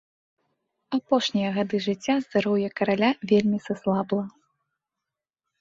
Апошнія 0.97 1.49
гады 1.57 1.81
жыцця 1.87 2.15
здароўе 2.25 2.69
караля 2.79 3.11
вельмі 3.33 3.59
саслабла. 3.67 4.23